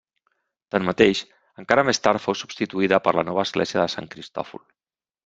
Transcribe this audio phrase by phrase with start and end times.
[0.75, 1.19] Tanmateix,
[1.63, 4.65] encara més tard fou substituïda per la nova església de Sant Cristòfol.